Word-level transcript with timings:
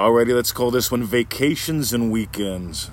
Alrighty, 0.00 0.34
let's 0.34 0.50
call 0.50 0.70
this 0.70 0.90
one 0.90 1.04
Vacations 1.04 1.92
and 1.92 2.10
Weekends. 2.10 2.90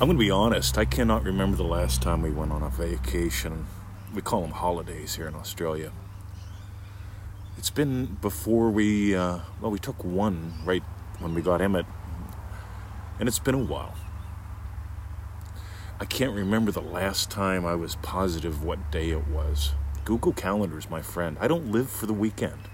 I'm 0.00 0.08
going 0.08 0.12
to 0.12 0.18
be 0.18 0.30
honest, 0.30 0.78
I 0.78 0.86
cannot 0.86 1.24
remember 1.24 1.58
the 1.58 1.62
last 1.62 2.00
time 2.00 2.22
we 2.22 2.30
went 2.30 2.52
on 2.52 2.62
a 2.62 2.70
vacation. 2.70 3.66
We 4.14 4.22
call 4.22 4.40
them 4.40 4.52
holidays 4.52 5.14
here 5.16 5.28
in 5.28 5.34
Australia. 5.34 5.92
It's 7.58 7.68
been 7.68 8.16
before 8.22 8.70
we, 8.70 9.14
uh, 9.14 9.40
well, 9.60 9.70
we 9.70 9.78
took 9.78 10.02
one 10.02 10.54
right 10.64 10.82
when 11.18 11.34
we 11.34 11.42
got 11.42 11.60
Emmett, 11.60 11.84
and 13.20 13.28
it's 13.28 13.38
been 13.38 13.54
a 13.54 13.62
while. 13.62 13.94
I 16.00 16.06
can't 16.06 16.32
remember 16.32 16.72
the 16.72 16.80
last 16.80 17.30
time 17.30 17.66
I 17.66 17.74
was 17.74 17.96
positive 17.96 18.64
what 18.64 18.90
day 18.90 19.10
it 19.10 19.28
was. 19.28 19.74
Google 20.06 20.32
Calendar 20.32 20.78
is 20.78 20.88
my 20.88 21.02
friend. 21.02 21.36
I 21.42 21.46
don't 21.46 21.70
live 21.70 21.90
for 21.90 22.06
the 22.06 22.14
weekend. 22.14 22.70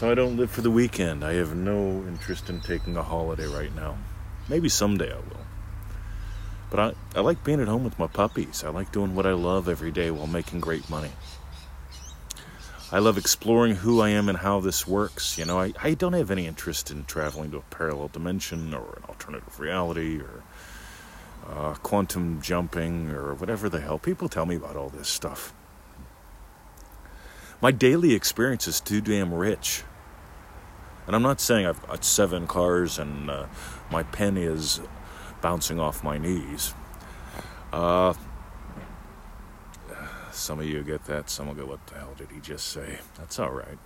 So 0.00 0.10
I 0.10 0.14
don't 0.14 0.38
live 0.38 0.50
for 0.50 0.62
the 0.62 0.70
weekend. 0.70 1.22
I 1.22 1.34
have 1.34 1.54
no 1.54 2.02
interest 2.08 2.48
in 2.48 2.62
taking 2.62 2.96
a 2.96 3.02
holiday 3.02 3.44
right 3.44 3.74
now. 3.76 3.98
Maybe 4.48 4.70
someday 4.70 5.12
I 5.12 5.16
will. 5.16 5.44
But 6.70 6.80
I, 6.80 7.18
I 7.18 7.20
like 7.20 7.44
being 7.44 7.60
at 7.60 7.68
home 7.68 7.84
with 7.84 7.98
my 7.98 8.06
puppies. 8.06 8.64
I 8.64 8.70
like 8.70 8.92
doing 8.92 9.14
what 9.14 9.26
I 9.26 9.34
love 9.34 9.68
every 9.68 9.90
day 9.90 10.10
while 10.10 10.26
making 10.26 10.60
great 10.60 10.88
money. 10.88 11.10
I 12.90 12.98
love 12.98 13.18
exploring 13.18 13.74
who 13.74 14.00
I 14.00 14.08
am 14.08 14.30
and 14.30 14.38
how 14.38 14.60
this 14.60 14.86
works. 14.86 15.36
You 15.36 15.44
know, 15.44 15.60
I, 15.60 15.74
I 15.82 15.92
don't 15.92 16.14
have 16.14 16.30
any 16.30 16.46
interest 16.46 16.90
in 16.90 17.04
traveling 17.04 17.50
to 17.50 17.58
a 17.58 17.62
parallel 17.68 18.08
dimension 18.08 18.72
or 18.72 18.94
an 18.96 19.04
alternative 19.06 19.60
reality 19.60 20.18
or 20.18 20.42
uh, 21.46 21.74
quantum 21.74 22.40
jumping 22.40 23.10
or 23.10 23.34
whatever 23.34 23.68
the 23.68 23.82
hell. 23.82 23.98
People 23.98 24.30
tell 24.30 24.46
me 24.46 24.56
about 24.56 24.76
all 24.76 24.88
this 24.88 25.10
stuff. 25.10 25.52
My 27.60 27.70
daily 27.70 28.14
experience 28.14 28.66
is 28.66 28.80
too 28.80 29.02
damn 29.02 29.34
rich. 29.34 29.82
And 31.10 31.16
I'm 31.16 31.22
not 31.22 31.40
saying 31.40 31.66
I've 31.66 31.84
got 31.88 32.04
seven 32.04 32.46
cars 32.46 32.96
and 32.96 33.28
uh, 33.28 33.46
my 33.90 34.04
pen 34.04 34.36
is 34.36 34.80
bouncing 35.40 35.80
off 35.80 36.04
my 36.04 36.18
knees. 36.18 36.72
Uh, 37.72 38.14
some 40.30 40.60
of 40.60 40.66
you 40.66 40.84
get 40.84 41.06
that. 41.06 41.28
Some 41.28 41.48
will 41.48 41.54
go, 41.54 41.66
What 41.66 41.84
the 41.88 41.96
hell 41.96 42.14
did 42.16 42.30
he 42.30 42.38
just 42.38 42.68
say? 42.68 43.00
That's 43.18 43.40
all 43.40 43.50
right. 43.50 43.76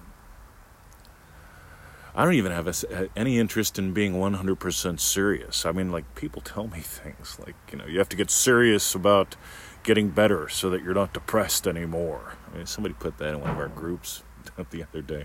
I 2.15 2.25
don't 2.27 2.35
even 2.35 2.53
have 2.53 2.67
a, 2.69 3.09
any 3.17 3.39
interest 3.39 3.79
in 3.79 3.95
being 3.95 4.17
100% 4.17 5.01
serious. 5.01 5.65
I 5.65 5.73
mean, 5.73 5.91
like, 5.91 6.15
people 6.15 6.43
tell 6.43 6.67
me 6.67 6.81
things 6.81 7.39
like, 7.39 7.55
you 7.73 7.79
know, 7.79 7.87
you 7.87 8.01
have 8.01 8.11
to 8.11 8.19
get 8.19 8.31
serious 8.31 8.95
about 8.95 9.35
getting 9.83 10.11
better 10.11 10.51
so 10.51 10.69
that 10.69 10.83
you're 10.83 10.93
not 10.93 11.15
depressed 11.15 11.67
anymore. 11.67 12.35
I 12.53 12.59
mean, 12.59 12.67
somebody 12.67 12.95
put 12.99 13.17
that 13.17 13.33
in 13.33 13.41
one 13.41 13.49
of 13.49 13.57
our 13.57 13.69
groups 13.69 14.23
the 14.71 14.83
other 14.83 15.01
day. 15.01 15.25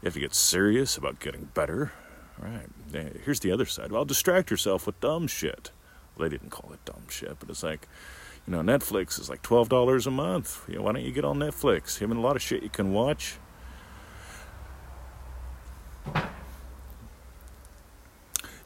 If 0.00 0.02
you 0.02 0.06
have 0.06 0.14
to 0.14 0.20
get 0.20 0.34
serious 0.34 0.96
about 0.96 1.18
getting 1.18 1.46
better. 1.54 1.92
Right. 2.38 2.68
Eh, 2.94 3.08
here's 3.24 3.40
the 3.40 3.50
other 3.50 3.66
side. 3.66 3.90
Well, 3.90 4.04
distract 4.04 4.50
yourself 4.50 4.86
with 4.86 5.00
dumb 5.00 5.26
shit. 5.26 5.72
Well, 6.16 6.28
they 6.28 6.36
didn't 6.36 6.50
call 6.50 6.72
it 6.72 6.84
dumb 6.84 7.02
shit, 7.08 7.36
but 7.40 7.50
it's 7.50 7.62
like, 7.62 7.88
you 8.46 8.52
know, 8.52 8.60
Netflix 8.60 9.18
is 9.18 9.28
like 9.28 9.42
twelve 9.42 9.68
dollars 9.68 10.06
a 10.06 10.10
month. 10.10 10.64
You 10.68 10.76
know, 10.76 10.82
why 10.82 10.92
don't 10.92 11.04
you 11.04 11.10
get 11.10 11.24
on 11.24 11.38
Netflix? 11.38 11.98
Having 11.98 12.18
a 12.18 12.20
lot 12.20 12.36
of 12.36 12.42
shit 12.42 12.62
you 12.62 12.70
can 12.70 12.92
watch. 12.92 13.38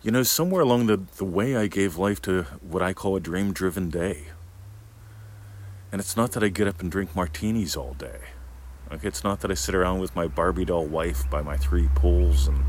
You 0.03 0.11
know, 0.11 0.25
somewhere 0.25 0.63
along 0.63 0.87
the, 0.87 0.97
the 1.17 1.25
way, 1.25 1.57
I 1.57 1.69
gave 1.69 1.97
life 1.97 2.21
to 2.23 2.43
what 2.61 2.83
I 2.83 2.93
call 2.93 3.17
a 3.17 3.21
dream 3.21 3.53
driven 3.53 3.89
day. 3.89 4.25
And 5.93 6.01
it's 6.01 6.17
not 6.17 6.33
that 6.33 6.43
I 6.43 6.49
get 6.49 6.67
up 6.67 6.81
and 6.81 6.91
drink 6.91 7.15
martinis 7.15 7.77
all 7.77 7.95
day. 7.95 8.19
It's 9.03 9.25
not 9.25 9.41
that 9.41 9.51
I 9.51 9.55
sit 9.55 9.75
around 9.75 10.01
with 10.01 10.15
my 10.15 10.27
Barbie 10.27 10.65
doll 10.65 10.87
wife 10.87 11.29
by 11.31 11.43
my 11.43 11.57
three 11.57 11.89
pools 11.95 12.49
and 12.49 12.65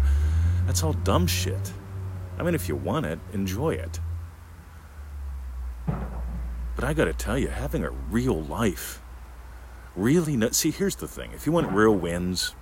that's 0.66 0.84
all 0.84 0.94
dumb 0.94 1.28
shit. 1.28 1.74
I 2.38 2.44
mean, 2.44 2.56
if 2.56 2.68
you 2.68 2.76
want 2.76 3.06
it, 3.06 3.20
enjoy 3.34 3.72
it. 3.72 4.00
But 6.76 6.84
I 6.84 6.94
gotta 6.94 7.14
tell 7.14 7.38
you, 7.38 7.50
having 7.50 7.84
a 7.84 7.92
real 7.92 8.42
life, 8.42 9.02
really, 9.96 10.36
no- 10.36 10.52
see, 10.52 10.72
here's 10.72 10.96
the 10.96 11.08
thing 11.08 11.32
if 11.34 11.46
you 11.46 11.52
want 11.52 11.72
real 11.72 11.96
wins, 11.96 12.56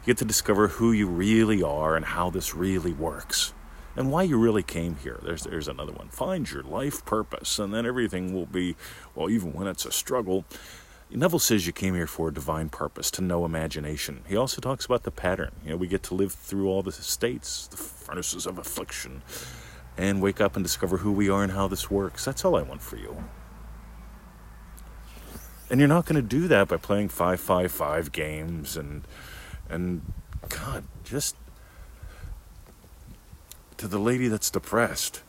you 0.00 0.06
get 0.06 0.18
to 0.18 0.24
discover 0.24 0.68
who 0.68 0.92
you 0.92 1.06
really 1.06 1.62
are 1.62 1.96
and 1.96 2.04
how 2.04 2.30
this 2.30 2.54
really 2.54 2.92
works 2.92 3.54
and 3.96 4.12
why 4.12 4.22
you 4.22 4.38
really 4.38 4.62
came 4.62 4.96
here. 4.96 5.18
There's 5.22 5.44
there's 5.44 5.68
another 5.68 5.92
one. 5.92 6.08
Find 6.08 6.48
your 6.50 6.62
life 6.62 7.04
purpose, 7.04 7.58
and 7.58 7.72
then 7.72 7.86
everything 7.86 8.34
will 8.34 8.46
be 8.46 8.76
well. 9.14 9.30
Even 9.30 9.52
when 9.52 9.66
it's 9.66 9.86
a 9.86 9.92
struggle, 9.92 10.44
Neville 11.10 11.38
says 11.38 11.66
you 11.66 11.72
came 11.72 11.94
here 11.94 12.06
for 12.06 12.28
a 12.28 12.34
divine 12.34 12.68
purpose, 12.68 13.10
to 13.12 13.22
know 13.22 13.44
imagination. 13.44 14.22
He 14.28 14.36
also 14.36 14.60
talks 14.60 14.84
about 14.84 15.04
the 15.04 15.10
pattern. 15.10 15.52
You 15.64 15.70
know, 15.70 15.76
we 15.76 15.86
get 15.86 16.02
to 16.04 16.14
live 16.14 16.32
through 16.32 16.68
all 16.68 16.82
the 16.82 16.92
states, 16.92 17.68
the 17.68 17.76
furnaces 17.76 18.46
of 18.46 18.58
affliction, 18.58 19.22
and 19.96 20.20
wake 20.20 20.40
up 20.40 20.56
and 20.56 20.64
discover 20.64 20.98
who 20.98 21.12
we 21.12 21.30
are 21.30 21.42
and 21.42 21.52
how 21.52 21.68
this 21.68 21.90
works. 21.90 22.24
That's 22.24 22.44
all 22.44 22.56
I 22.56 22.62
want 22.62 22.82
for 22.82 22.96
you. 22.96 23.24
And 25.70 25.80
you're 25.80 25.88
not 25.88 26.06
going 26.06 26.16
to 26.16 26.28
do 26.28 26.48
that 26.48 26.68
by 26.68 26.76
playing 26.76 27.08
555 27.08 28.12
games 28.12 28.76
and 28.76 29.02
and 29.68 30.12
god, 30.48 30.84
just 31.02 31.34
to 33.76 33.88
the 33.88 33.98
lady 33.98 34.28
that's 34.28 34.50
depressed. 34.50 35.22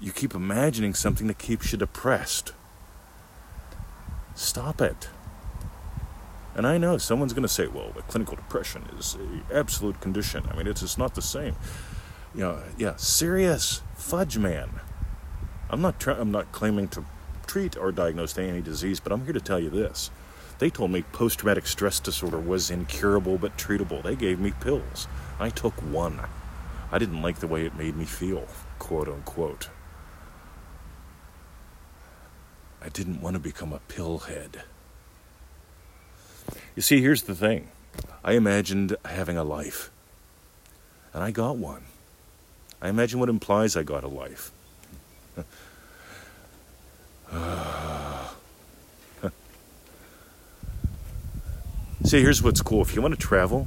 You 0.00 0.12
keep 0.12 0.34
imagining 0.34 0.94
something 0.94 1.26
that 1.26 1.38
keeps 1.38 1.72
you 1.72 1.78
depressed. 1.78 2.52
Stop 4.36 4.82
it. 4.82 5.08
And 6.54 6.66
I 6.66 6.78
know 6.78 6.98
someone's 6.98 7.32
going 7.32 7.42
to 7.42 7.48
say, 7.48 7.66
well, 7.66 7.92
clinical 8.06 8.36
depression 8.36 8.84
is 8.98 9.14
an 9.14 9.42
absolute 9.52 10.00
condition. 10.00 10.44
I 10.50 10.56
mean, 10.56 10.66
it's 10.66 10.82
just 10.82 10.98
not 10.98 11.14
the 11.14 11.22
same. 11.22 11.56
You 12.34 12.40
know, 12.40 12.62
yeah, 12.78 12.96
serious 12.96 13.82
fudge 13.94 14.36
man. 14.38 14.68
I'm 15.70 15.80
not 15.80 16.06
I'm 16.06 16.30
not 16.30 16.52
claiming 16.52 16.88
to 16.88 17.04
treat 17.46 17.76
or 17.76 17.90
diagnose 17.92 18.36
any 18.38 18.60
disease, 18.60 19.00
but 19.00 19.10
I'm 19.10 19.24
here 19.24 19.32
to 19.32 19.40
tell 19.40 19.58
you 19.58 19.70
this. 19.70 20.10
They 20.58 20.70
told 20.70 20.90
me 20.90 21.02
post 21.02 21.38
traumatic 21.38 21.66
stress 21.66 21.98
disorder 21.98 22.38
was 22.38 22.70
incurable 22.70 23.38
but 23.38 23.56
treatable. 23.56 24.02
They 24.02 24.16
gave 24.16 24.38
me 24.38 24.52
pills. 24.60 25.08
I 25.40 25.48
took 25.48 25.74
one. 25.80 26.20
I 26.92 26.98
didn't 26.98 27.22
like 27.22 27.40
the 27.40 27.46
way 27.46 27.64
it 27.64 27.74
made 27.74 27.96
me 27.96 28.04
feel, 28.04 28.46
quote 28.78 29.08
unquote. 29.08 29.70
I 32.86 32.88
didn't 32.88 33.20
want 33.20 33.34
to 33.34 33.40
become 33.40 33.72
a 33.72 33.80
pillhead. 33.88 34.60
You 36.76 36.82
see, 36.82 37.00
here's 37.00 37.22
the 37.22 37.34
thing 37.34 37.66
I 38.22 38.34
imagined 38.34 38.94
having 39.04 39.36
a 39.36 39.42
life, 39.42 39.90
and 41.12 41.20
I 41.20 41.32
got 41.32 41.56
one. 41.56 41.82
I 42.80 42.88
imagine 42.88 43.18
what 43.18 43.28
implies 43.28 43.76
I 43.76 43.82
got 43.82 44.04
a 44.04 44.08
life. 44.08 44.52
See, 52.04 52.20
here's 52.20 52.40
what's 52.40 52.62
cool. 52.62 52.82
If 52.82 52.94
you 52.94 53.02
want 53.02 53.18
to 53.18 53.20
travel, 53.20 53.66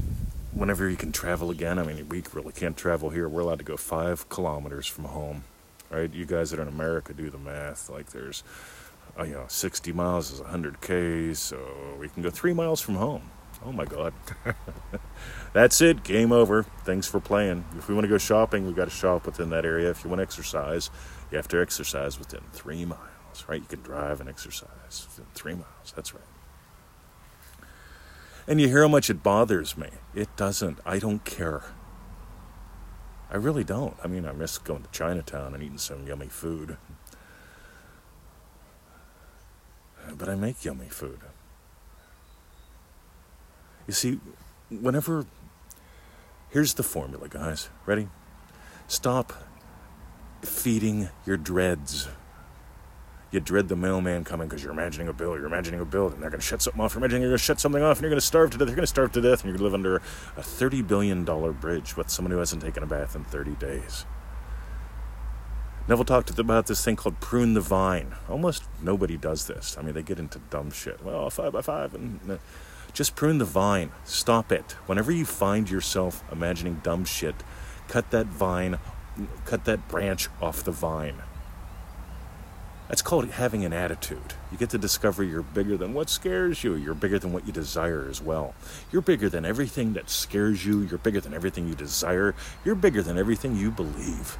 whenever 0.54 0.90
you 0.90 0.96
can 0.96 1.12
travel 1.12 1.52
again, 1.52 1.78
I 1.78 1.84
mean, 1.84 2.08
we 2.08 2.24
really 2.32 2.54
can't 2.54 2.78
travel 2.78 3.10
here. 3.10 3.28
We're 3.28 3.42
allowed 3.42 3.60
to 3.60 3.66
go 3.66 3.76
five 3.76 4.30
kilometers 4.30 4.88
from 4.88 5.04
home, 5.06 5.44
right? 5.90 6.10
You 6.14 6.26
guys 6.26 6.52
that 6.52 6.60
are 6.60 6.62
in 6.62 6.70
America 6.70 7.12
do 7.12 7.30
the 7.30 7.38
math. 7.38 7.90
Like, 7.90 8.12
there's 8.12 8.44
Oh, 9.20 9.24
you 9.26 9.34
know, 9.34 9.46
60 9.50 9.92
miles 9.92 10.32
is 10.32 10.40
100 10.40 10.80
k's, 10.80 11.40
so 11.40 11.60
we 12.00 12.08
can 12.08 12.24
go 12.24 12.30
three 12.30 12.54
miles 12.54 12.80
from 12.80 12.96
home. 12.96 13.30
Oh 13.66 13.74
my 13.74 13.84
God. 13.84 14.14
That's 15.54 15.82
it. 15.82 16.06
Game 16.06 16.32
over. 16.32 16.64
Thanks 16.86 17.06
for 17.06 17.20
playing. 17.20 17.66
If 17.78 17.90
we 17.90 17.96
want 17.96 18.06
to 18.06 18.10
go 18.10 18.18
shopping, 18.18 18.66
we've 18.66 18.78
got 18.78 18.86
to 18.86 18.92
shop 18.92 19.26
within 19.26 19.50
that 19.50 19.66
area. 19.66 19.90
If 19.90 20.06
you 20.06 20.10
want 20.10 20.20
to 20.20 20.24
exercise, 20.24 20.90
you 21.30 21.36
have 21.36 21.50
to 21.50 21.62
exercise 21.62 22.18
within 22.18 22.40
three 22.54 22.86
miles, 22.86 23.44
right? 23.50 23.60
You 23.60 23.68
can 23.68 23.82
drive 23.82 24.22
and 24.22 24.30
exercise 24.30 24.70
within 25.10 25.26
three 25.34 25.54
miles. 25.54 25.92
That's 25.94 26.14
right. 26.14 26.24
And 28.48 28.62
you 28.62 28.70
hear 28.70 28.84
how 28.84 28.88
much 28.88 29.10
it 29.10 29.22
bothers 29.22 29.78
me. 29.78 29.90
It 30.16 30.34
doesn't. 30.38 30.80
I 30.86 30.98
don't 30.98 31.26
care. 31.26 31.64
I 33.30 33.36
really 33.36 33.66
don't. 33.66 33.98
I 34.02 34.08
mean, 34.08 34.26
I 34.26 34.32
miss 34.32 34.58
going 34.58 34.84
to 34.84 34.90
Chinatown 34.92 35.54
and 35.54 35.62
eating 35.62 35.78
some 35.78 36.08
yummy 36.08 36.30
food. 36.30 36.78
Uh, 40.08 40.14
but 40.18 40.30
I 40.30 40.36
make 40.36 40.64
yummy 40.64 40.90
food. 40.90 41.20
You 43.88 43.94
see, 43.94 44.20
whenever. 44.70 45.26
Here's 46.50 46.74
the 46.74 46.84
formula, 46.84 47.28
guys. 47.28 47.70
Ready? 47.86 48.08
Stop 48.88 49.34
feeding 50.42 51.10
your 51.26 51.38
dreads. 51.38 52.08
You 53.32 53.40
dread 53.40 53.68
the 53.68 53.76
mailman 53.76 54.24
coming 54.24 54.48
because 54.48 54.64
you're 54.64 54.72
imagining 54.72 55.08
a 55.08 55.14
bill, 55.14 55.38
you're 55.38 55.46
imagining 55.46 55.80
a 55.80 55.86
bill, 55.86 56.08
and 56.08 56.22
they're 56.22 56.32
going 56.32 56.40
to 56.40 56.46
shut 56.46 56.64
something 56.64 56.82
off, 56.82 56.94
you're 56.94 57.00
imagining 57.00 57.22
you're 57.22 57.30
going 57.30 57.38
to 57.38 57.44
shut 57.44 57.60
something 57.60 57.84
off, 57.84 57.98
and 57.98 58.04
you're 58.04 58.10
going 58.10 58.20
to 58.20 58.26
starve 58.26 58.50
to 58.50 58.58
death, 58.58 58.68
you're 58.68 58.76
going 58.76 58.84
to 58.84 58.88
starve 58.88 59.12
to 59.12 59.22
death, 59.22 59.44
and 59.44 59.50
you're 59.50 59.58
going 59.58 59.60
to 59.60 59.64
live 59.66 59.74
under 59.76 59.98
a 60.38 60.42
$30 60.42 60.88
billion 60.88 61.24
bridge 61.54 61.96
with 61.96 62.10
someone 62.10 62.32
who 62.32 62.40
hasn't 62.40 62.64
taken 62.64 62.82
a 62.82 62.88
bath 62.88 63.16
in 63.16 63.24
30 63.24 63.52
days. 63.56 64.06
Neville 65.90 66.06
talked 66.06 66.38
about 66.38 66.68
this 66.68 66.86
thing 66.86 66.96
called 66.96 67.20
prune 67.20 67.56
the 67.56 67.62
vine. 67.62 68.14
Almost 68.30 68.64
nobody 68.80 69.18
does 69.18 69.48
this. 69.48 69.76
I 69.76 69.82
mean, 69.82 69.96
they 69.96 70.04
get 70.04 70.20
into 70.20 70.38
dumb 70.52 70.70
shit. 70.70 71.04
Well, 71.04 71.28
five 71.32 71.52
by 71.52 71.64
five, 71.64 71.96
and 71.96 72.20
uh, 72.30 72.38
Just 72.94 73.16
prune 73.16 73.40
the 73.40 73.46
vine. 73.46 73.90
Stop 74.06 74.52
it. 74.52 74.74
Whenever 74.86 75.12
you 75.12 75.26
find 75.26 75.68
yourself 75.68 76.24
imagining 76.32 76.76
dumb 76.84 77.06
shit, 77.06 77.34
cut 77.88 78.12
that 78.12 78.28
vine, 78.28 78.78
cut 79.46 79.66
that 79.66 79.88
branch 79.88 80.30
off 80.40 80.64
the 80.64 80.72
vine. 80.72 81.24
That's 82.88 83.02
called 83.02 83.32
having 83.32 83.66
an 83.66 83.74
attitude. 83.74 84.36
You 84.52 84.60
get 84.60 84.70
to 84.70 84.78
discover 84.78 85.24
you're 85.24 85.42
bigger 85.42 85.76
than 85.76 85.96
what 85.96 86.12
scares 86.12 86.64
you. 86.64 86.76
You're 86.76 86.94
bigger 86.94 87.18
than 87.18 87.34
what 87.34 87.48
you 87.48 87.52
desire 87.52 88.08
as 88.08 88.22
well. 88.22 88.54
You're 88.92 89.02
bigger 89.02 89.28
than 89.28 89.44
everything 89.44 89.94
that 89.94 90.12
scares 90.12 90.68
you. 90.68 90.82
You're 90.82 91.00
bigger 91.00 91.20
than 91.20 91.34
everything 91.34 91.68
you 91.68 91.74
desire. 91.74 92.36
You're 92.64 92.76
bigger 92.76 93.02
than 93.02 93.18
everything 93.18 93.56
you 93.56 93.72
believe. 93.72 94.38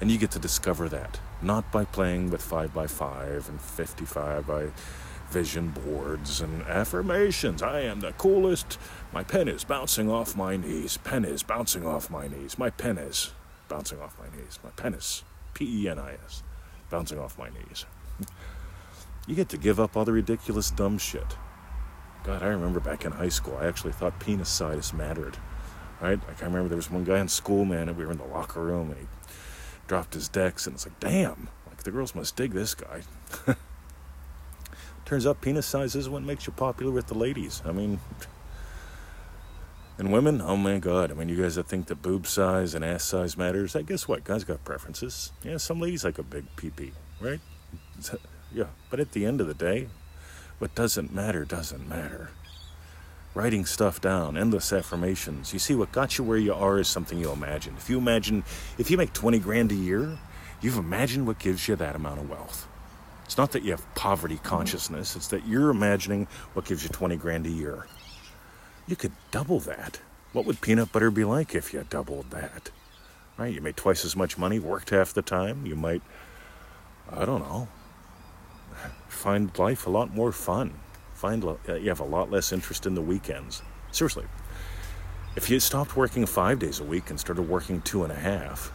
And 0.00 0.10
you 0.10 0.18
get 0.18 0.30
to 0.32 0.38
discover 0.38 0.88
that, 0.90 1.18
not 1.40 1.70
by 1.72 1.84
playing 1.84 2.30
with 2.30 2.42
5x5 2.42 3.48
and 3.48 3.60
55 3.60 4.46
by 4.46 4.68
vision 5.30 5.70
boards 5.70 6.40
and 6.40 6.62
affirmations. 6.62 7.62
I 7.62 7.80
am 7.80 8.00
the 8.00 8.12
coolest. 8.12 8.78
My 9.12 9.24
pen 9.24 9.48
is 9.48 9.64
bouncing 9.64 10.10
off 10.10 10.36
my 10.36 10.56
knees. 10.56 10.98
Pen 10.98 11.24
is 11.24 11.42
bouncing 11.42 11.86
off 11.86 12.10
my 12.10 12.28
knees. 12.28 12.58
My 12.58 12.70
pen 12.70 12.98
is 12.98 13.32
bouncing 13.68 14.00
off 14.00 14.18
my 14.18 14.36
knees. 14.36 14.58
My 14.62 14.70
penis. 14.70 15.24
P 15.54 15.84
E 15.84 15.88
N 15.88 15.98
I 15.98 16.14
S 16.26 16.42
bouncing 16.90 17.18
off 17.18 17.38
my 17.38 17.48
knees. 17.48 17.84
You 19.26 19.34
get 19.34 19.48
to 19.50 19.56
give 19.56 19.80
up 19.80 19.96
all 19.96 20.04
the 20.04 20.12
ridiculous 20.12 20.70
dumb 20.70 20.98
shit. 20.98 21.36
God, 22.22 22.42
I 22.42 22.48
remember 22.48 22.80
back 22.80 23.04
in 23.04 23.12
high 23.12 23.28
school, 23.28 23.56
I 23.60 23.66
actually 23.66 23.92
thought 23.92 24.20
penis 24.20 24.48
size 24.48 24.92
mattered. 24.92 25.36
Right? 26.00 26.20
Like 26.28 26.42
I 26.42 26.46
remember 26.46 26.68
there 26.68 26.76
was 26.76 26.90
one 26.90 27.04
guy 27.04 27.18
in 27.18 27.28
school, 27.28 27.64
man, 27.64 27.88
and 27.88 27.96
we 27.96 28.04
were 28.04 28.12
in 28.12 28.18
the 28.18 28.24
locker 28.24 28.62
room, 28.62 28.90
and 28.90 29.00
he 29.00 29.06
dropped 29.86 30.14
his 30.14 30.28
decks, 30.28 30.66
and 30.66 30.74
it's 30.74 30.86
like, 30.86 30.98
damn, 31.00 31.48
like 31.68 31.82
the 31.84 31.90
girls 31.90 32.14
must 32.14 32.36
dig 32.36 32.52
this 32.52 32.74
guy. 32.74 33.02
Turns 35.04 35.26
out 35.26 35.40
penis 35.40 35.66
size 35.66 35.94
is 35.94 36.08
what 36.08 36.22
makes 36.22 36.46
you 36.46 36.52
popular 36.52 36.92
with 36.92 37.06
the 37.06 37.14
ladies. 37.14 37.62
I 37.64 37.72
mean, 37.72 38.00
and 39.98 40.12
women, 40.12 40.42
oh 40.42 40.56
my 40.56 40.78
god, 40.78 41.10
I 41.10 41.14
mean, 41.14 41.28
you 41.28 41.40
guys 41.40 41.54
that 41.54 41.68
think 41.68 41.86
that 41.86 42.02
boob 42.02 42.26
size 42.26 42.74
and 42.74 42.84
ass 42.84 43.04
size 43.04 43.36
matters, 43.36 43.76
I 43.76 43.82
guess 43.82 44.06
what? 44.08 44.24
Guys 44.24 44.44
got 44.44 44.64
preferences. 44.64 45.32
Yeah, 45.42 45.56
some 45.58 45.80
ladies 45.80 46.04
like 46.04 46.18
a 46.18 46.22
big 46.22 46.44
pee 46.56 46.92
right? 47.20 47.40
Yeah, 48.54 48.66
but 48.90 49.00
at 49.00 49.12
the 49.12 49.26
end 49.26 49.40
of 49.40 49.48
the 49.48 49.54
day, 49.54 49.88
what 50.58 50.74
doesn't 50.74 51.12
matter 51.12 51.44
doesn't 51.44 51.86
matter. 51.88 52.30
Writing 53.36 53.66
stuff 53.66 54.00
down, 54.00 54.38
endless 54.38 54.72
affirmations. 54.72 55.52
You 55.52 55.58
see, 55.58 55.74
what 55.74 55.92
got 55.92 56.16
you 56.16 56.24
where 56.24 56.38
you 56.38 56.54
are 56.54 56.78
is 56.78 56.88
something 56.88 57.18
you 57.18 57.30
imagine. 57.30 57.74
If 57.76 57.90
you 57.90 57.98
imagine, 57.98 58.44
if 58.78 58.90
you 58.90 58.96
make 58.96 59.12
20 59.12 59.40
grand 59.40 59.70
a 59.72 59.74
year, 59.74 60.16
you've 60.62 60.78
imagined 60.78 61.26
what 61.26 61.38
gives 61.38 61.68
you 61.68 61.76
that 61.76 61.94
amount 61.94 62.18
of 62.18 62.30
wealth. 62.30 62.66
It's 63.26 63.36
not 63.36 63.52
that 63.52 63.62
you 63.62 63.72
have 63.72 63.94
poverty 63.94 64.40
consciousness, 64.42 65.16
it's 65.16 65.28
that 65.28 65.46
you're 65.46 65.68
imagining 65.68 66.28
what 66.54 66.64
gives 66.64 66.82
you 66.82 66.88
20 66.88 67.16
grand 67.16 67.44
a 67.44 67.50
year. 67.50 67.86
You 68.88 68.96
could 68.96 69.12
double 69.30 69.60
that. 69.60 70.00
What 70.32 70.46
would 70.46 70.62
peanut 70.62 70.90
butter 70.90 71.10
be 71.10 71.24
like 71.24 71.54
if 71.54 71.74
you 71.74 71.84
doubled 71.90 72.30
that? 72.30 72.70
Right? 73.36 73.52
You 73.52 73.60
made 73.60 73.76
twice 73.76 74.02
as 74.06 74.16
much 74.16 74.38
money, 74.38 74.58
worked 74.58 74.88
half 74.88 75.12
the 75.12 75.20
time. 75.20 75.66
You 75.66 75.76
might, 75.76 76.00
I 77.12 77.26
don't 77.26 77.40
know, 77.40 77.68
find 79.08 79.50
life 79.58 79.86
a 79.86 79.90
lot 79.90 80.14
more 80.14 80.32
fun. 80.32 80.72
Find 81.16 81.42
uh, 81.44 81.74
you 81.74 81.88
have 81.88 82.00
a 82.00 82.04
lot 82.04 82.30
less 82.30 82.52
interest 82.52 82.84
in 82.84 82.94
the 82.94 83.00
weekends. 83.00 83.62
Seriously, 83.90 84.26
if 85.34 85.48
you 85.48 85.58
stopped 85.60 85.96
working 85.96 86.26
five 86.26 86.58
days 86.58 86.78
a 86.78 86.84
week 86.84 87.08
and 87.08 87.18
started 87.18 87.48
working 87.48 87.80
two 87.80 88.04
and 88.04 88.12
a 88.12 88.16
half, 88.16 88.70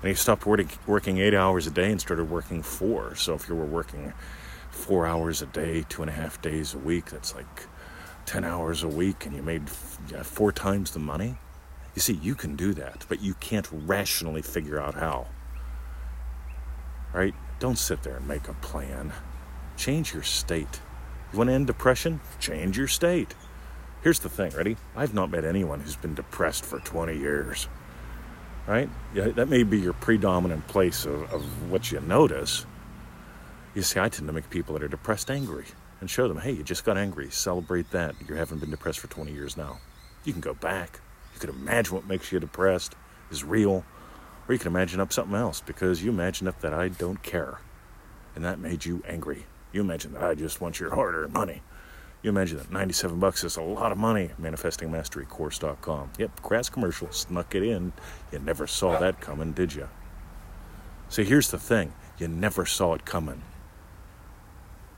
and 0.00 0.08
you 0.08 0.14
stopped 0.14 0.46
working 0.46 1.18
eight 1.18 1.34
hours 1.34 1.66
a 1.66 1.70
day 1.70 1.90
and 1.90 2.00
started 2.00 2.30
working 2.30 2.62
four, 2.62 3.14
so 3.16 3.34
if 3.34 3.50
you 3.50 3.54
were 3.54 3.66
working 3.66 4.14
four 4.70 5.06
hours 5.06 5.42
a 5.42 5.46
day, 5.46 5.84
two 5.90 6.02
and 6.02 6.10
a 6.10 6.14
half 6.14 6.40
days 6.40 6.72
a 6.72 6.78
week, 6.78 7.10
that's 7.10 7.34
like 7.34 7.66
10 8.24 8.44
hours 8.44 8.82
a 8.82 8.88
week 8.88 9.26
and 9.26 9.36
you 9.36 9.42
made 9.42 9.68
four 9.68 10.52
times 10.52 10.92
the 10.92 10.98
money? 10.98 11.36
You 11.94 12.00
see, 12.00 12.14
you 12.14 12.34
can 12.34 12.56
do 12.56 12.72
that, 12.74 13.04
but 13.10 13.20
you 13.20 13.34
can't 13.34 13.68
rationally 13.70 14.40
figure 14.40 14.80
out 14.80 14.94
how. 14.94 15.26
Right? 17.12 17.34
Don't 17.58 17.78
sit 17.78 18.02
there 18.04 18.16
and 18.16 18.26
make 18.26 18.48
a 18.48 18.54
plan. 18.54 19.12
Change 19.76 20.14
your 20.14 20.22
state. 20.22 20.80
You 21.32 21.38
want 21.38 21.48
to 21.48 21.54
end 21.54 21.66
depression? 21.66 22.20
Change 22.40 22.78
your 22.78 22.88
state. 22.88 23.34
Here's 24.02 24.20
the 24.20 24.28
thing, 24.28 24.52
ready? 24.52 24.76
I've 24.96 25.12
not 25.12 25.30
met 25.30 25.44
anyone 25.44 25.80
who's 25.80 25.96
been 25.96 26.14
depressed 26.14 26.64
for 26.64 26.78
20 26.78 27.16
years. 27.18 27.68
Right? 28.66 28.88
Yeah, 29.14 29.28
that 29.28 29.48
may 29.48 29.62
be 29.62 29.78
your 29.78 29.92
predominant 29.92 30.66
place 30.68 31.04
of, 31.04 31.32
of 31.32 31.70
what 31.70 31.90
you 31.90 32.00
notice. 32.00 32.64
You 33.74 33.82
see, 33.82 34.00
I 34.00 34.08
tend 34.08 34.26
to 34.28 34.32
make 34.32 34.48
people 34.48 34.74
that 34.74 34.82
are 34.82 34.88
depressed 34.88 35.30
angry 35.30 35.66
and 36.00 36.08
show 36.08 36.28
them, 36.28 36.38
hey, 36.38 36.52
you 36.52 36.62
just 36.62 36.84
got 36.84 36.96
angry. 36.96 37.30
Celebrate 37.30 37.90
that. 37.90 38.14
You 38.26 38.36
haven't 38.36 38.58
been 38.58 38.70
depressed 38.70 39.00
for 39.00 39.08
20 39.08 39.32
years 39.32 39.56
now. 39.56 39.78
You 40.24 40.32
can 40.32 40.40
go 40.40 40.54
back. 40.54 41.00
You 41.34 41.40
can 41.40 41.50
imagine 41.50 41.94
what 41.94 42.06
makes 42.06 42.32
you 42.32 42.40
depressed 42.40 42.94
is 43.30 43.44
real, 43.44 43.84
or 44.48 44.52
you 44.52 44.58
can 44.58 44.68
imagine 44.68 45.00
up 45.00 45.12
something 45.12 45.36
else 45.36 45.60
because 45.60 46.02
you 46.02 46.10
imagine 46.10 46.48
up 46.48 46.60
that 46.60 46.72
I 46.72 46.88
don't 46.88 47.22
care, 47.22 47.60
and 48.34 48.44
that 48.44 48.58
made 48.58 48.84
you 48.84 49.02
angry. 49.06 49.44
You 49.72 49.80
imagine 49.80 50.12
that 50.14 50.22
I 50.22 50.34
just 50.34 50.60
want 50.60 50.80
your 50.80 50.94
hard-earned 50.94 51.32
money. 51.32 51.62
You 52.22 52.30
imagine 52.30 52.58
that 52.58 52.72
97 52.72 53.18
bucks 53.20 53.44
is 53.44 53.56
a 53.56 53.62
lot 53.62 53.92
of 53.92 53.98
money. 53.98 54.30
ManifestingMasteryCourse.com. 54.40 56.10
Yep, 56.18 56.42
crass 56.42 56.68
commercial 56.68 57.12
snuck 57.12 57.54
it 57.54 57.62
in. 57.62 57.92
You 58.32 58.40
never 58.40 58.66
saw 58.66 58.98
that 58.98 59.20
coming, 59.20 59.52
did 59.52 59.74
you? 59.74 59.88
See, 61.08 61.24
here's 61.24 61.50
the 61.50 61.58
thing: 61.58 61.92
you 62.18 62.28
never 62.28 62.66
saw 62.66 62.94
it 62.94 63.04
coming. 63.04 63.42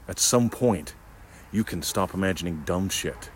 At 0.08 0.19
some 0.19 0.49
point, 0.49 0.94
you 1.52 1.62
can 1.62 1.82
stop 1.82 2.14
imagining 2.14 2.62
dumb 2.64 2.88
shit. 2.88 3.31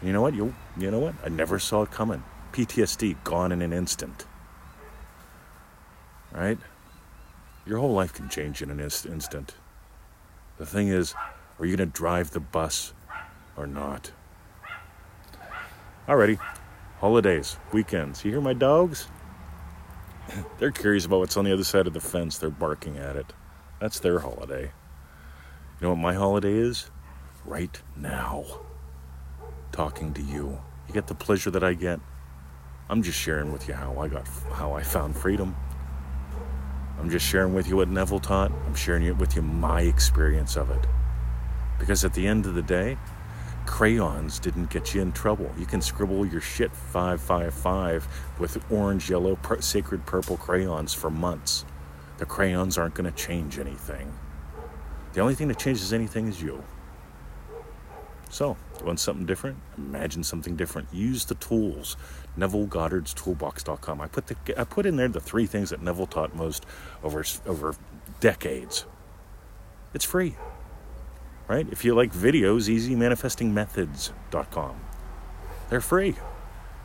And 0.00 0.08
you 0.08 0.12
know 0.12 0.22
what? 0.22 0.34
You 0.34 0.54
you 0.76 0.90
know 0.90 0.98
what? 0.98 1.14
I 1.24 1.28
never 1.28 1.58
saw 1.58 1.82
it 1.82 1.90
coming. 1.90 2.24
PTSD 2.52 3.22
gone 3.24 3.52
in 3.52 3.62
an 3.62 3.72
instant. 3.72 4.26
Right? 6.32 6.58
Your 7.64 7.78
whole 7.78 7.92
life 7.92 8.12
can 8.12 8.28
change 8.28 8.62
in 8.62 8.70
an 8.70 8.80
instant. 8.80 9.54
The 10.62 10.66
thing 10.66 10.90
is, 10.90 11.12
are 11.58 11.66
you 11.66 11.76
going 11.76 11.90
to 11.90 11.92
drive 11.92 12.30
the 12.30 12.38
bus 12.38 12.94
or 13.56 13.66
not? 13.66 14.12
Alrighty. 16.06 16.38
Holidays, 17.00 17.56
weekends. 17.72 18.24
You 18.24 18.30
hear 18.30 18.40
my 18.40 18.52
dogs? 18.52 19.08
They're 20.60 20.70
curious 20.70 21.04
about 21.04 21.18
what's 21.18 21.36
on 21.36 21.44
the 21.46 21.52
other 21.52 21.64
side 21.64 21.88
of 21.88 21.94
the 21.94 22.00
fence. 22.00 22.38
They're 22.38 22.48
barking 22.48 22.96
at 22.96 23.16
it. 23.16 23.32
That's 23.80 23.98
their 23.98 24.20
holiday. 24.20 24.62
You 25.80 25.80
know 25.80 25.88
what 25.88 25.98
my 25.98 26.14
holiday 26.14 26.54
is? 26.54 26.92
Right 27.44 27.82
now. 27.96 28.44
Talking 29.72 30.14
to 30.14 30.22
you. 30.22 30.60
You 30.86 30.94
get 30.94 31.08
the 31.08 31.16
pleasure 31.16 31.50
that 31.50 31.64
I 31.64 31.74
get. 31.74 31.98
I'm 32.88 33.02
just 33.02 33.18
sharing 33.18 33.50
with 33.50 33.66
you 33.66 33.74
how 33.74 33.98
I 33.98 34.06
got 34.06 34.28
how 34.52 34.74
I 34.74 34.84
found 34.84 35.16
freedom. 35.16 35.56
I'm 37.02 37.10
just 37.10 37.26
sharing 37.26 37.52
with 37.52 37.66
you 37.66 37.74
what 37.76 37.88
Neville 37.88 38.20
taught. 38.20 38.52
I'm 38.64 38.76
sharing 38.76 39.02
it 39.02 39.16
with 39.16 39.34
you 39.34 39.42
my 39.42 39.80
experience 39.80 40.54
of 40.54 40.70
it. 40.70 40.86
Because 41.80 42.04
at 42.04 42.14
the 42.14 42.28
end 42.28 42.46
of 42.46 42.54
the 42.54 42.62
day, 42.62 42.96
crayons 43.66 44.38
didn't 44.38 44.70
get 44.70 44.94
you 44.94 45.02
in 45.02 45.10
trouble. 45.10 45.50
You 45.58 45.66
can 45.66 45.82
scribble 45.82 46.24
your 46.24 46.40
shit 46.40 46.70
555 46.70 48.06
with 48.38 48.64
orange, 48.70 49.10
yellow, 49.10 49.36
sacred 49.58 50.06
purple 50.06 50.36
crayons 50.36 50.94
for 50.94 51.10
months. 51.10 51.64
The 52.18 52.24
crayons 52.24 52.78
aren't 52.78 52.94
going 52.94 53.12
to 53.12 53.16
change 53.16 53.58
anything. 53.58 54.16
The 55.12 55.22
only 55.22 55.34
thing 55.34 55.48
that 55.48 55.58
changes 55.58 55.92
anything 55.92 56.28
is 56.28 56.40
you. 56.40 56.62
So, 58.32 58.56
want 58.82 58.98
something 58.98 59.26
different? 59.26 59.58
Imagine 59.76 60.24
something 60.24 60.56
different. 60.56 60.88
Use 60.90 61.26
the 61.26 61.34
tools. 61.34 61.98
Neville 62.34 62.64
Goddard's 62.64 63.12
Toolbox.com. 63.12 64.00
I 64.00 64.06
put 64.06 64.28
the 64.28 64.36
I 64.58 64.64
put 64.64 64.86
in 64.86 64.96
there 64.96 65.08
the 65.08 65.20
three 65.20 65.44
things 65.44 65.68
that 65.68 65.82
Neville 65.82 66.06
taught 66.06 66.34
most 66.34 66.64
over 67.04 67.22
over 67.46 67.74
decades. 68.20 68.86
It's 69.92 70.06
free. 70.06 70.36
Right? 71.46 71.66
If 71.70 71.84
you 71.84 71.94
like 71.94 72.14
videos, 72.14 72.70
easymanifestingmethods.com. 72.74 74.76
They're 75.68 75.82
free. 75.82 76.14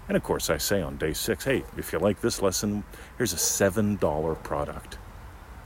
And 0.10 0.18
of 0.18 0.24
course, 0.24 0.50
I 0.50 0.58
say 0.58 0.82
on 0.82 0.98
day 0.98 1.14
six, 1.14 1.46
hey, 1.46 1.64
if 1.78 1.94
you 1.94 2.00
like 2.00 2.20
this 2.20 2.42
lesson, 2.42 2.84
here's 3.18 3.32
a 3.32 3.38
$7 3.38 4.44
product. 4.44 4.98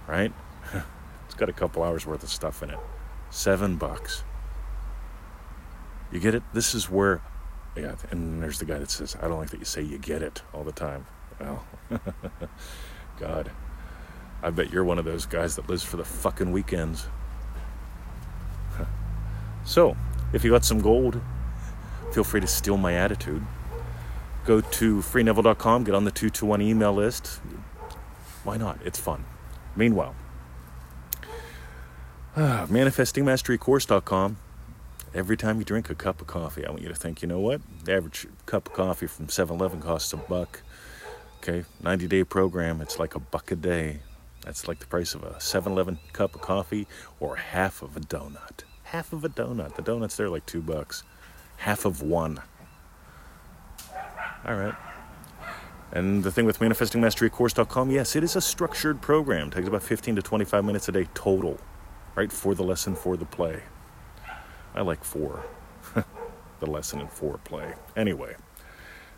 Right? 0.07 0.31
It's 1.25 1.35
got 1.39 1.47
a 1.47 1.53
couple 1.53 1.81
hours 1.81 2.05
worth 2.05 2.23
of 2.23 2.29
stuff 2.29 2.61
in 2.61 2.71
it. 2.71 2.79
Seven 3.29 3.77
bucks. 3.77 4.25
You 6.11 6.19
get 6.19 6.35
it? 6.35 6.43
This 6.53 6.75
is 6.75 6.89
where, 6.89 7.21
yeah, 7.75 7.95
and 8.09 8.43
there's 8.43 8.59
the 8.59 8.65
guy 8.65 8.79
that 8.79 8.91
says, 8.91 9.15
I 9.21 9.27
don't 9.27 9.39
like 9.39 9.49
that 9.51 9.59
you 9.59 9.65
say 9.65 9.81
you 9.81 9.97
get 9.97 10.21
it 10.21 10.41
all 10.53 10.63
the 10.63 10.73
time. 10.73 11.05
Well, 11.39 11.65
God, 13.19 13.51
I 14.43 14.49
bet 14.49 14.71
you're 14.71 14.83
one 14.83 14.99
of 14.99 15.05
those 15.05 15.25
guys 15.25 15.55
that 15.55 15.69
lives 15.69 15.83
for 15.83 15.97
the 15.97 16.03
fucking 16.03 16.51
weekends. 16.51 17.07
so, 19.65 19.95
if 20.33 20.43
you 20.43 20.51
got 20.51 20.65
some 20.65 20.81
gold, 20.81 21.21
feel 22.11 22.25
free 22.25 22.41
to 22.41 22.47
steal 22.47 22.77
my 22.77 22.93
attitude. 22.93 23.45
Go 24.45 24.59
to 24.59 24.97
freeneville.com, 24.97 25.83
get 25.83 25.95
on 25.95 26.03
the 26.03 26.11
221 26.11 26.61
email 26.61 26.93
list. 26.93 27.39
Why 28.43 28.57
not? 28.57 28.79
It's 28.83 28.99
fun. 28.99 29.23
Meanwhile, 29.75 30.15
ManifestingMasteryCourse.com. 32.35 34.37
Every 35.13 35.35
time 35.35 35.59
you 35.59 35.65
drink 35.65 35.89
a 35.89 35.95
cup 35.95 36.21
of 36.21 36.27
coffee, 36.27 36.65
I 36.65 36.69
want 36.69 36.81
you 36.83 36.87
to 36.87 36.95
think, 36.95 37.21
you 37.21 37.27
know 37.27 37.39
what? 37.39 37.59
The 37.83 37.93
average 37.93 38.27
cup 38.45 38.69
of 38.69 38.73
coffee 38.73 39.07
from 39.07 39.27
7 39.27 39.57
Eleven 39.57 39.81
costs 39.81 40.13
a 40.13 40.17
buck. 40.17 40.61
Okay, 41.39 41.65
90 41.83 42.07
day 42.07 42.23
program, 42.23 42.79
it's 42.79 42.97
like 42.97 43.13
a 43.13 43.19
buck 43.19 43.51
a 43.51 43.57
day. 43.57 43.99
That's 44.45 44.69
like 44.69 44.79
the 44.79 44.85
price 44.85 45.13
of 45.13 45.23
a 45.23 45.39
7 45.41 45.73
Eleven 45.73 45.99
cup 46.13 46.33
of 46.33 46.41
coffee 46.41 46.87
or 47.19 47.35
half 47.35 47.81
of 47.81 47.97
a 47.97 47.99
donut. 47.99 48.63
Half 48.83 49.11
of 49.11 49.25
a 49.25 49.29
donut. 49.29 49.75
The 49.75 49.81
donuts 49.81 50.15
there 50.15 50.27
are 50.27 50.29
like 50.29 50.45
two 50.45 50.61
bucks. 50.61 51.03
Half 51.57 51.83
of 51.83 52.01
one. 52.01 52.39
All 54.45 54.55
right. 54.55 54.75
And 55.91 56.23
the 56.23 56.31
thing 56.31 56.45
with 56.45 56.59
manifestingmasterycourse.com, 56.59 57.91
yes, 57.91 58.15
it 58.15 58.23
is 58.23 58.37
a 58.37 58.41
structured 58.41 59.01
program. 59.01 59.49
It 59.49 59.55
takes 59.55 59.67
about 59.67 59.83
15 59.83 60.15
to 60.15 60.21
25 60.21 60.63
minutes 60.63 60.87
a 60.87 60.93
day 60.93 61.09
total, 61.13 61.59
right? 62.15 62.31
For 62.31 62.55
the 62.55 62.63
lesson, 62.63 62.95
for 62.95 63.17
the 63.17 63.25
play. 63.25 63.63
I 64.73 64.81
like 64.81 65.03
four. 65.03 65.43
the 66.59 66.65
lesson 66.65 67.01
in 67.01 67.07
four 67.07 67.37
play. 67.39 67.73
Anyway, 67.95 68.35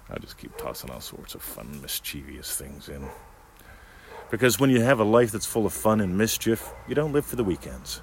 I 0.10 0.18
just 0.18 0.38
keep 0.38 0.56
tossing 0.58 0.90
all 0.90 1.02
sorts 1.02 1.36
of 1.36 1.42
fun, 1.42 1.82
mischievous 1.82 2.56
things 2.56 2.90
in. 2.90 3.08
Because 4.32 4.60
when 4.60 4.70
you 4.70 4.82
have 4.82 5.00
a 5.00 5.04
life 5.04 5.32
that's 5.32 5.46
full 5.46 5.66
of 5.66 5.74
fun 5.74 6.02
and 6.02 6.18
mischief, 6.18 6.74
you 6.88 6.96
don't 6.96 7.14
live 7.14 7.26
for 7.26 7.36
the 7.36 7.44
weekends. 7.44 8.02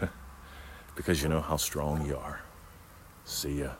because 0.96 1.22
you 1.22 1.28
know 1.28 1.40
how 1.40 1.56
strong 1.56 2.06
you 2.06 2.16
are. 2.16 2.40
See 3.24 3.60
ya. 3.60 3.70